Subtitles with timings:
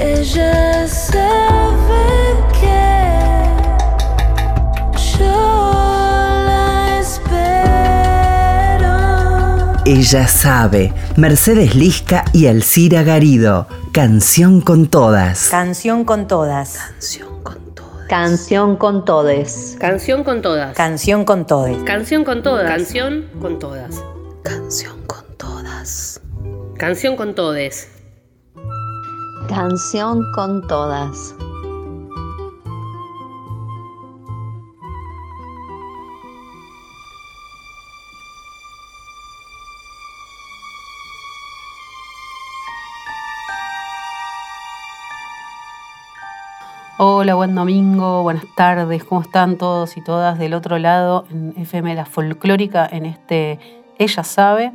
[0.00, 3.50] Ella sabe que
[5.18, 5.72] yo
[6.46, 8.54] la espero.
[9.84, 10.92] Ella sabe.
[11.16, 13.66] Mercedes Lisca y Alcira Garido.
[13.92, 15.48] Canción con todas.
[15.48, 16.76] Canción con todas.
[16.76, 18.08] Canción con todas.
[18.08, 19.76] Canción con todes.
[19.80, 20.76] Canción con todas.
[20.76, 21.82] Canción con todes.
[21.82, 22.70] Canción con todas.
[22.70, 24.00] Canción con todas.
[24.44, 26.20] Canción con todas.
[26.76, 27.97] Canción con todes.
[29.48, 31.34] Canción con todas.
[46.98, 51.94] Hola, buen domingo, buenas tardes, ¿cómo están todos y todas del otro lado en FM
[51.94, 53.58] La Folclórica en este
[53.98, 54.72] Ella Sabe?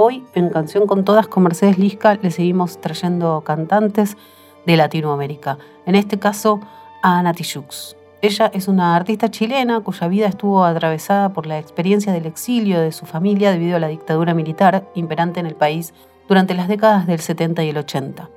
[0.00, 4.16] Hoy en Canción con Todas con Mercedes Lisca le seguimos trayendo cantantes
[4.64, 6.60] de Latinoamérica, en este caso
[7.02, 7.96] a Tijoux.
[8.22, 12.92] Ella es una artista chilena cuya vida estuvo atravesada por la experiencia del exilio de
[12.92, 15.92] su familia debido a la dictadura militar imperante en el país
[16.28, 18.30] durante las décadas del 70 y el 80.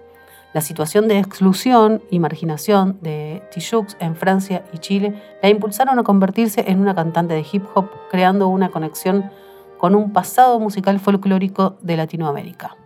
[0.55, 6.03] La situación de exclusión y marginación de Tijoux en Francia y Chile la impulsaron a
[6.03, 9.29] convertirse en una cantante de hip hop, creando una conexión
[9.81, 12.77] con un pasado musical folclórico de Latinoamérica.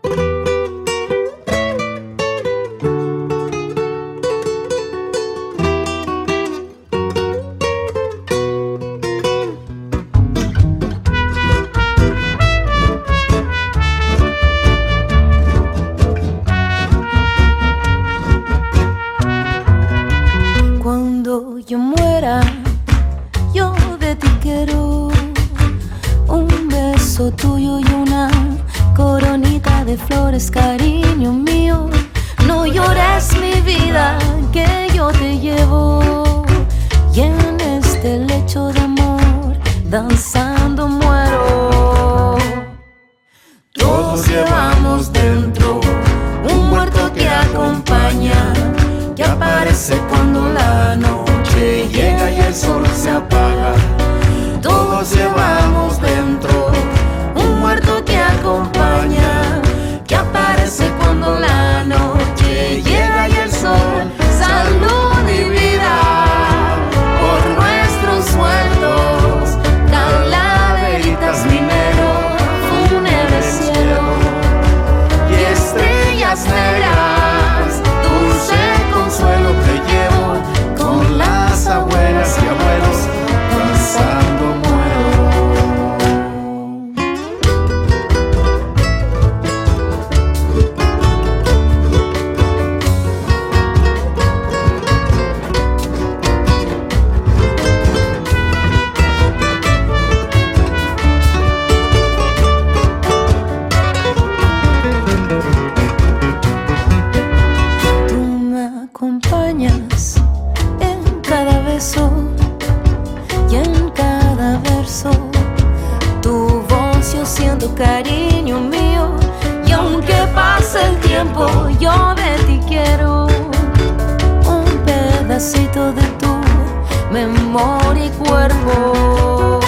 [125.75, 129.59] De tu memoria y cuerpo.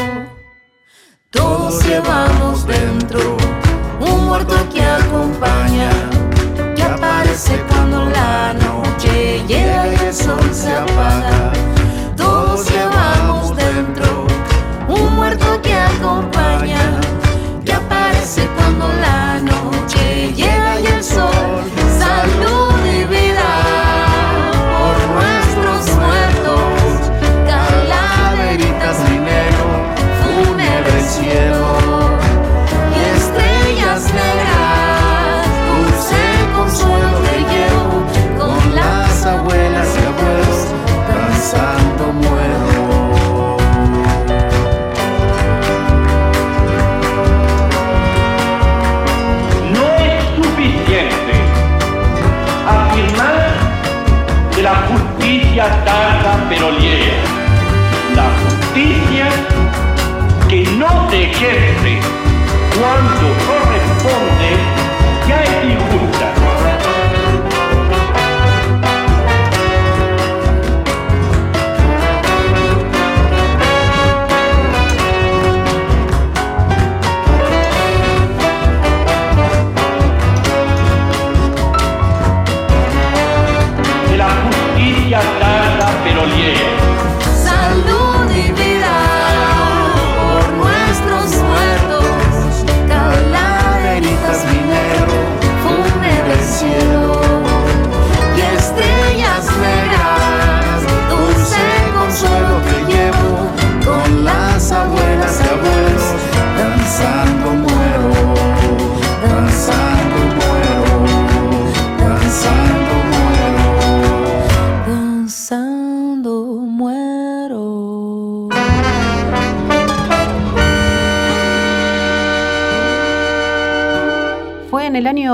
[1.32, 3.20] Todos llevamos dentro
[4.00, 5.90] un muerto que acompaña,
[6.78, 11.52] que aparece cuando la noche llega y el sol se apaga.
[12.16, 14.28] Todos llevamos dentro
[14.88, 17.02] un muerto que acompaña,
[17.66, 19.27] que aparece cuando la
[55.86, 57.18] tarda pero llega.
[58.16, 59.30] La justicia
[60.48, 62.00] que no se ejerce
[62.80, 63.26] cuando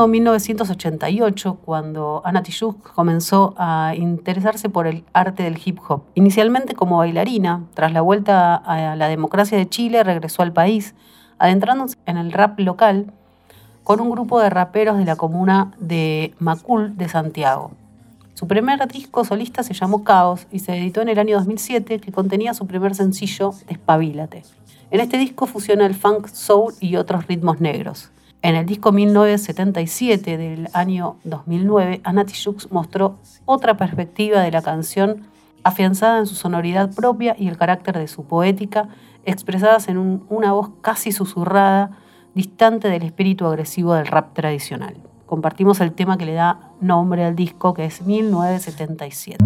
[0.04, 6.04] año 1988 cuando Anna Tijoux comenzó a interesarse por el arte del hip hop.
[6.16, 10.94] Inicialmente como bailarina, tras la vuelta a la democracia de Chile regresó al país,
[11.40, 13.14] adentrándose en el rap local
[13.84, 17.72] con un grupo de raperos de la comuna de Macul de Santiago.
[18.34, 22.12] Su primer disco solista se llamó Caos y se editó en el año 2007 que
[22.12, 24.44] contenía su primer sencillo Despabilate.
[24.92, 28.10] En este disco fusiona el funk, soul y otros ritmos negros.
[28.44, 35.28] En el disco 1977 del año 2009, Anati Jux mostró otra perspectiva de la canción
[35.64, 38.90] afianzada en su sonoridad propia y el carácter de su poética,
[39.24, 41.92] expresadas en una voz casi susurrada,
[42.36, 44.98] distante del espíritu agresivo del rap tradicional.
[45.26, 49.46] Compartimos el tema que le da nombre al disco, que es 1977.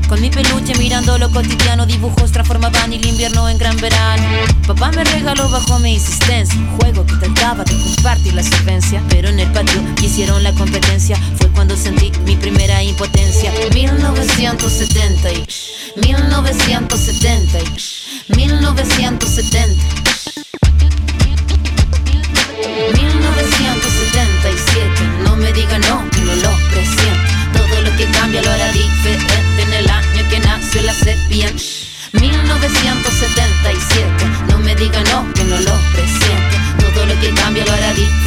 [0.11, 4.27] Con mi peluche mirando lo cotidiano, dibujos transformaban el invierno en gran verano.
[4.67, 9.01] Papá me regaló bajo mi insistencia un juego que trataba de compartir la solvencia.
[9.07, 11.15] Pero en el patio hicieron la competencia.
[11.37, 13.53] Fue cuando sentí mi primera impotencia.
[13.73, 15.45] 1970 y
[16.05, 20.00] 1970 y 1970.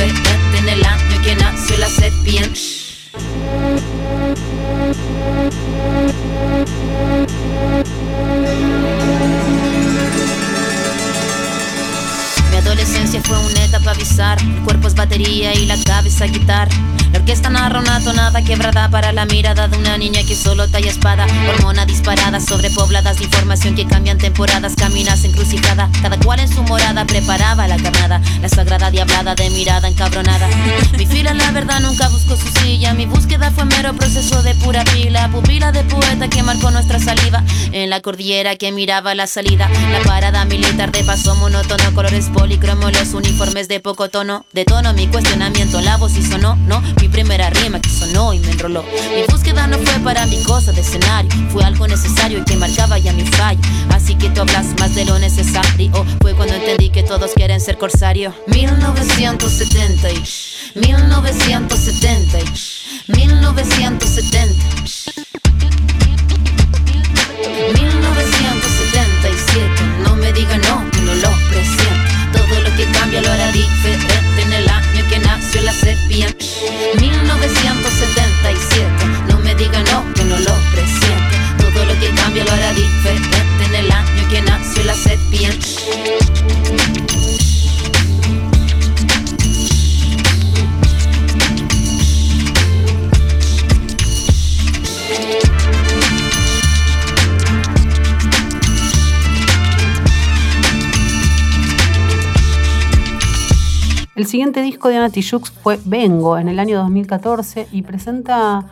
[0.02, 2.42] En el año que nació la sepia.
[12.50, 16.74] Mi adolescencia fue una El cuerpo es batería y la cabeza guitarra.
[17.12, 20.90] La orquesta narra una tonada quebrada para la mirada de una niña que solo talla
[20.90, 21.26] espada.
[21.50, 25.90] Hormona disparada, sobrepobladas de información que cambian temporadas, caminas encrucijada.
[26.00, 28.22] Cada cual en su morada preparaba la carnada.
[28.40, 30.48] La sagrada diablada de mirada encabronada.
[30.98, 32.83] Mi fila, la verdad, nunca buscó su silla.
[33.92, 35.28] Proceso de pura pila.
[35.30, 37.44] Pupila de poeta que marcó nuestra saliva.
[37.70, 39.68] En la cordillera que miraba la salida.
[39.92, 44.46] La parada militar de paso monótono, colores policromo, los uniformes de poco tono.
[44.52, 46.80] De tono mi cuestionamiento, la voz y sonó, no.
[47.00, 48.84] Mi primera rima que sonó y me enroló.
[49.14, 52.98] Mi búsqueda no fue para mi cosa de escenario, fue algo necesario y que marcaba
[52.98, 53.60] ya mi fallo.
[53.90, 55.92] Así que tú hablas más de lo necesario.
[56.22, 58.34] Fue cuando entendí que todos quieren ser corsario.
[58.46, 60.22] 1970 y
[60.74, 62.73] 1970 y
[63.08, 64.74] 1970.
[67.74, 69.68] 1977,
[70.02, 71.94] no me diga no, que no lo presiento.
[72.32, 76.26] Todo lo que cambia lo hará diferente en el año que nació la sepia.
[77.00, 78.86] 1977,
[79.28, 81.36] no me diga no, que no lo presiento.
[81.58, 83.36] Todo lo que cambia lo hará diferente
[83.66, 85.50] en el año que nació la sepia.
[104.34, 108.64] Siguiente disco de Ana Tijoux fue Vengo en el año 2014 y presenta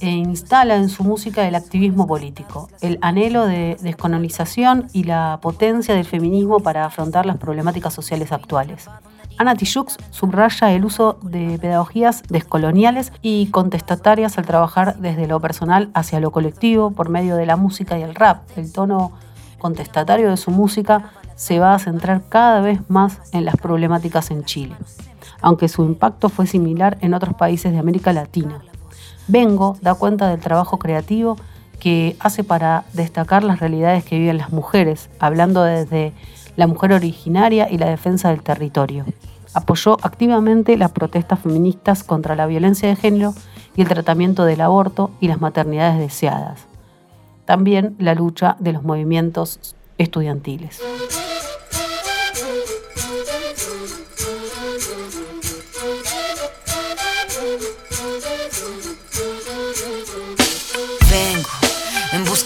[0.00, 5.94] e instala en su música el activismo político, el anhelo de descolonización y la potencia
[5.94, 8.90] del feminismo para afrontar las problemáticas sociales actuales.
[9.38, 15.88] Ana Tijoux subraya el uso de pedagogías descoloniales y contestatarias al trabajar desde lo personal
[15.94, 18.42] hacia lo colectivo por medio de la música y el rap.
[18.58, 19.12] El tono
[19.58, 24.44] contestatario de su música se va a centrar cada vez más en las problemáticas en
[24.44, 24.74] Chile,
[25.40, 28.60] aunque su impacto fue similar en otros países de América Latina.
[29.28, 31.36] Vengo da cuenta del trabajo creativo
[31.78, 36.12] que hace para destacar las realidades que viven las mujeres, hablando desde
[36.56, 39.04] la mujer originaria y la defensa del territorio.
[39.54, 43.32] Apoyó activamente las protestas feministas contra la violencia de género
[43.76, 46.66] y el tratamiento del aborto y las maternidades deseadas.
[47.44, 50.80] También la lucha de los movimientos estudiantiles.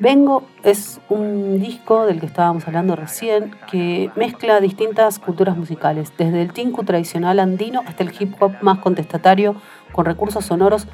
[0.00, 6.40] Vengo es un disco del que estábamos hablando recién que mezcla distintas culturas musicales, desde
[6.40, 9.56] el tinku tradicional andino hasta el hip hop más contestatario
[9.92, 10.86] con recursos sonoros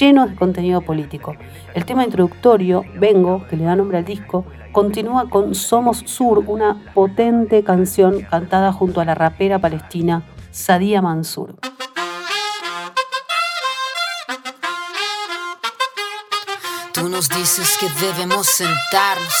[0.00, 1.36] llenos de contenido político.
[1.74, 6.76] El tema introductorio, Vengo, que le da nombre al disco, continúa con Somos Sur, una
[6.92, 11.54] potente canción cantada junto a la rapera palestina Sadia Mansur.
[17.00, 19.32] Tú nos dices que debemos sentarnos,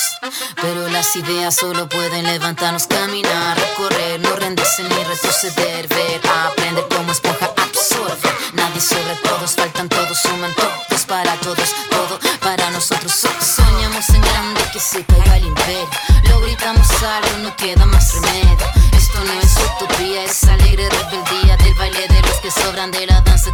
[0.62, 7.12] pero las ideas solo pueden levantarnos, caminar, recorrer, no rendirse ni retroceder, ver, aprender como
[7.12, 8.34] esponja, absorber.
[8.54, 13.12] Nadie sobre todos, faltan todos, suman todos para todos, todo para nosotros.
[13.12, 15.88] So- Soñamos en grande que se caiga el imperio,
[16.30, 18.56] lo gritamos algo, no queda más remedio.
[18.96, 23.20] Esto no es utopía, es alegre rebeldía del baile de los que sobran de la
[23.20, 23.50] danza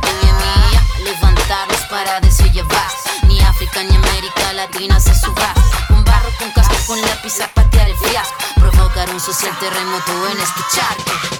[9.37, 11.36] Social terremoto en este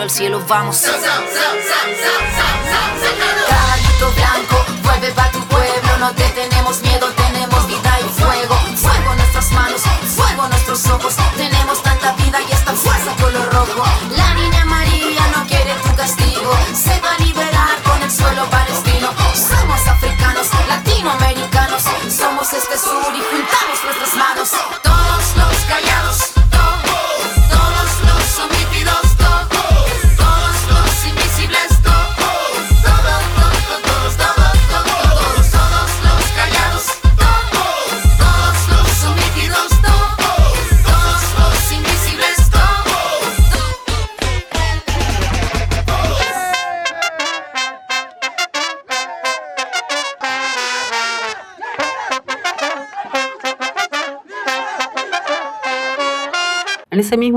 [0.00, 0.84] al cielo vamos.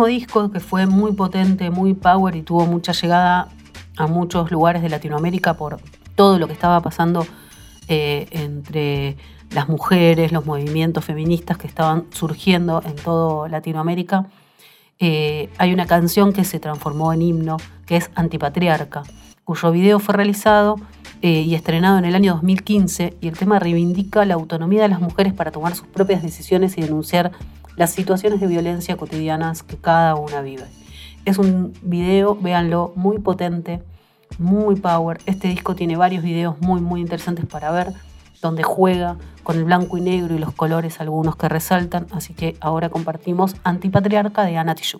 [0.05, 3.49] Disco, que fue muy potente, muy power y tuvo mucha llegada
[3.97, 5.79] a muchos lugares de Latinoamérica por
[6.15, 7.25] todo lo que estaba pasando
[7.87, 9.17] eh, entre
[9.51, 14.27] las mujeres, los movimientos feministas que estaban surgiendo en toda Latinoamérica,
[14.99, 19.03] eh, hay una canción que se transformó en himno, que es Antipatriarca,
[19.45, 20.75] cuyo video fue realizado
[21.21, 24.99] eh, y estrenado en el año 2015 y el tema reivindica la autonomía de las
[24.99, 27.31] mujeres para tomar sus propias decisiones y denunciar
[27.79, 30.65] las situaciones de violencia cotidianas que cada una vive.
[31.23, 33.81] Es un video, véanlo, muy potente,
[34.37, 35.19] muy power.
[35.25, 37.93] Este disco tiene varios videos muy, muy interesantes para ver,
[38.41, 42.07] donde juega con el blanco y negro y los colores, algunos que resaltan.
[42.11, 44.99] Así que ahora compartimos Antipatriarca de Anna Tijoux.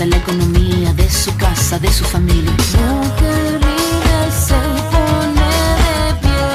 [0.00, 2.50] organiza la economía de su casa, de su familia.
[2.50, 3.60] Mujer
[4.30, 4.54] se
[4.92, 5.50] pone
[5.84, 6.48] de pie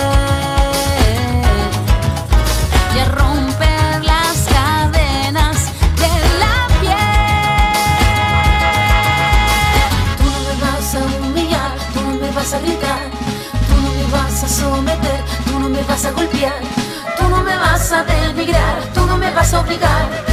[2.95, 5.57] y a romper las cadenas
[6.01, 7.13] de la piel.
[10.17, 13.09] Tú no me vas a humillar, tú no me vas a gritar,
[13.67, 16.61] tú no me vas a someter, tú no me vas a golpear,
[17.17, 20.32] tú no me vas a denigrar, tú no me vas a obligar,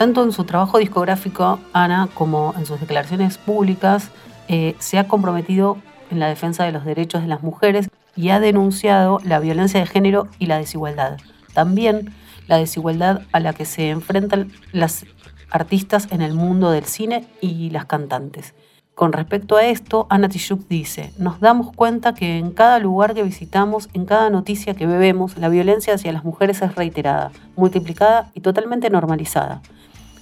[0.00, 4.08] Tanto en su trabajo discográfico, Ana, como en sus declaraciones públicas,
[4.48, 5.76] eh, se ha comprometido
[6.10, 9.84] en la defensa de los derechos de las mujeres y ha denunciado la violencia de
[9.84, 11.18] género y la desigualdad.
[11.52, 12.14] También
[12.46, 15.04] la desigualdad a la que se enfrentan las
[15.50, 18.54] artistas en el mundo del cine y las cantantes.
[18.94, 23.22] Con respecto a esto, Ana Tijoux dice, nos damos cuenta que en cada lugar que
[23.22, 28.40] visitamos, en cada noticia que bebemos, la violencia hacia las mujeres es reiterada, multiplicada y
[28.40, 29.60] totalmente normalizada.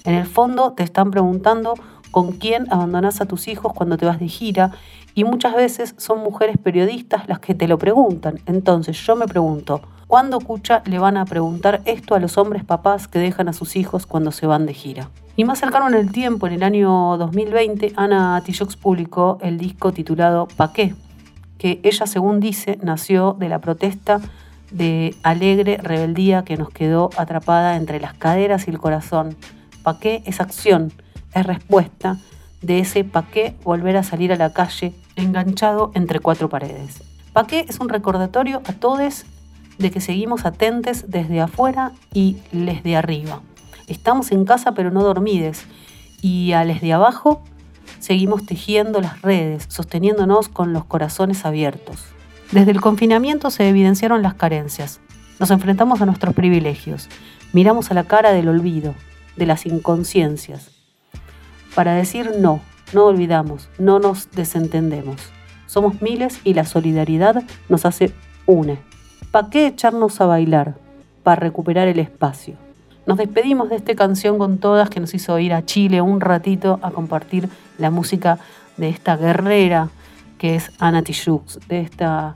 [0.09, 1.75] En el fondo te están preguntando
[2.09, 4.71] con quién abandonas a tus hijos cuando te vas de gira
[5.13, 8.39] y muchas veces son mujeres periodistas las que te lo preguntan.
[8.47, 13.07] Entonces yo me pregunto, ¿cuándo Cucha le van a preguntar esto a los hombres papás
[13.07, 15.11] que dejan a sus hijos cuando se van de gira?
[15.35, 19.91] Y más cercano en el tiempo, en el año 2020, Ana Tijoux publicó el disco
[19.91, 20.95] titulado Pa' qué,
[21.59, 24.21] que ella, según dice, nació de la protesta
[24.71, 29.37] de alegre rebeldía que nos quedó atrapada entre las caderas y el corazón.
[29.83, 30.93] Pa' qué es acción,
[31.33, 32.17] es respuesta
[32.61, 37.03] de ese pa' qué volver a salir a la calle enganchado entre cuatro paredes.
[37.33, 39.25] Pa' qué es un recordatorio a todos
[39.77, 43.41] de que seguimos atentes desde afuera y desde arriba.
[43.87, 45.65] Estamos en casa pero no dormides.
[46.21, 47.41] Y a les de abajo
[47.99, 52.03] seguimos tejiendo las redes, sosteniéndonos con los corazones abiertos.
[52.51, 54.99] Desde el confinamiento se evidenciaron las carencias.
[55.39, 57.07] Nos enfrentamos a nuestros privilegios.
[57.53, 58.93] Miramos a la cara del olvido,
[59.39, 60.69] de las inconsciencias.
[61.73, 62.61] Para decir no,
[62.93, 65.31] no olvidamos, no nos desentendemos.
[65.65, 68.11] Somos miles y la solidaridad nos hace
[68.45, 68.77] une.
[69.31, 70.75] ¿Para qué echarnos a bailar?
[71.23, 72.55] Para recuperar el espacio.
[73.05, 76.79] Nos despedimos de esta canción con todas que nos hizo ir a Chile un ratito
[76.83, 78.37] a compartir la música
[78.77, 79.89] de esta guerrera
[80.37, 82.33] que es Ana Tijoux, de esta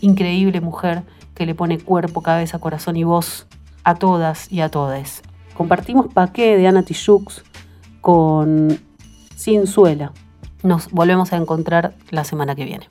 [0.00, 1.02] increíble mujer
[1.34, 3.46] que le pone cuerpo, cabeza, corazón y voz
[3.84, 5.22] a todas y a todes.
[5.58, 6.84] Compartimos Paqué de Ana
[8.00, 8.78] con
[9.34, 10.12] Sin Suela.
[10.62, 12.88] Nos volvemos a encontrar la semana que viene.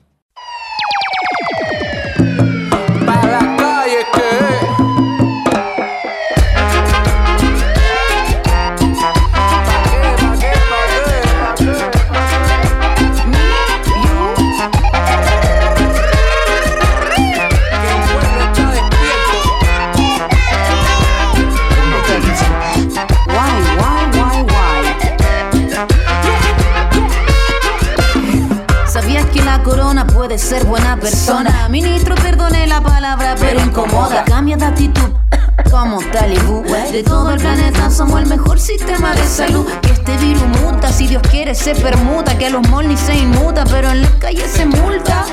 [30.06, 31.66] Puede ser buena persona.
[31.70, 34.22] Ministro, perdone la palabra, pero incomoda.
[34.24, 35.08] Cambia de actitud.
[35.70, 36.62] Como talibú.
[36.92, 39.66] De todo el planeta somos el mejor sistema de salud.
[39.80, 42.36] Que este virus muta, si Dios quiere se permuta.
[42.36, 45.24] Que a los molnis se inmuta, pero en las calles se multa.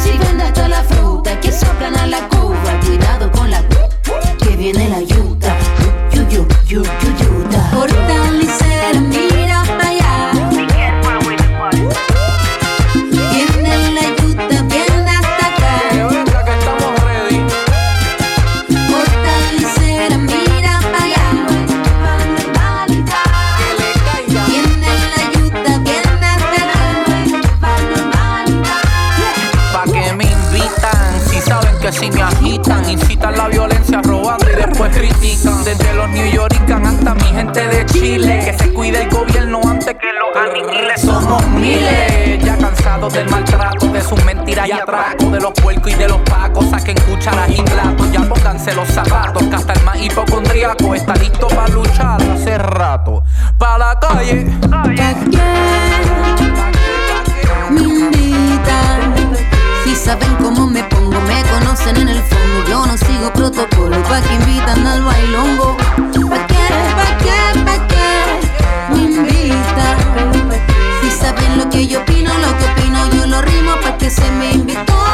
[0.00, 2.80] Si vende hasta la fruta, que soplan a la cuba.
[2.86, 3.62] Cuidado con la
[4.38, 5.56] que viene la yuta.
[6.12, 8.27] Yu, yu, yu, yu, yuta
[34.90, 35.64] critican.
[35.64, 39.94] Desde los New Yorkers hasta mi gente de Chile, que se cuide el gobierno antes
[39.94, 41.00] que los aniquiles.
[41.00, 45.94] Somos miles, ya cansados del maltrato, de sus mentiras y atracos, de los puercos y
[45.94, 46.70] de los pacos.
[46.70, 51.48] Saquen cucharas y platos, ya pónganse los zapatos, que hasta el más hipocondriaco está listo
[51.48, 53.22] para luchar hace rato.
[53.58, 54.46] Pa' la calle.
[57.70, 59.36] me invitan.
[59.84, 60.82] Si saben cómo me
[61.68, 62.64] conocen en el fondo.
[62.68, 65.76] Yo no sigo protocolo, pa' que invitan al bailongo.
[65.76, 69.96] Pa' qué, pa' qué, pa' qué me invitan.
[71.02, 74.30] Si saben lo que yo opino, lo que opino, yo lo rimo pa' que se
[74.30, 75.07] me invitó.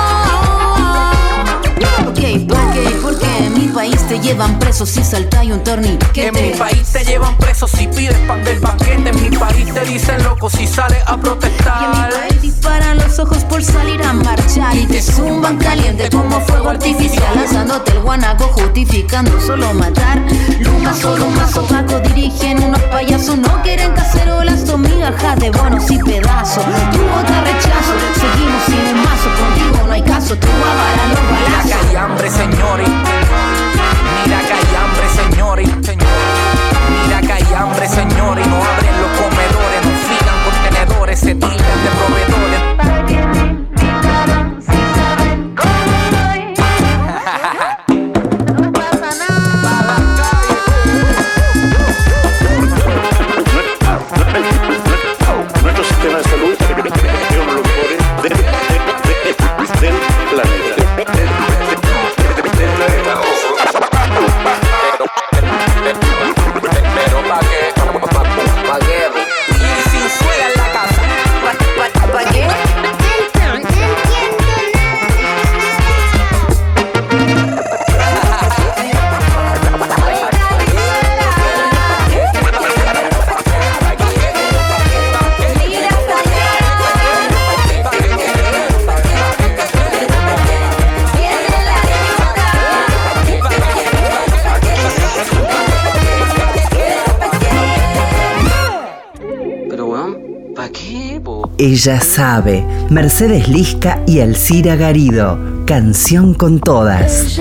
[3.75, 6.29] País te llevan preso si saltáis un torniquete.
[6.29, 9.09] En mi país te llevan preso si pides pan del paquete.
[9.09, 12.11] En mi país te dicen loco si sales a Y en mi protestar.
[12.11, 14.77] país disparan los ojos por salir a marchar.
[14.77, 17.35] Y te zumban caliente como fuego artificial.
[17.35, 20.23] Lanzándote el guanaco justificando solo matar.
[20.61, 23.37] Lucas solo un vaso Paco dirigen unos payasos.
[23.39, 26.65] No quieren cacerolas son migajas de bonos y pedazos.
[26.65, 29.31] Tu te rechazo, seguimos sin un mazo.
[29.41, 31.89] Contigo no hay caso, Mira que balazos.
[31.91, 33.04] Hay hambre, señores.
[101.85, 102.65] Ella sabe.
[102.89, 105.39] Mercedes Lisca y Alcira Garido.
[105.67, 107.39] Canción con todas.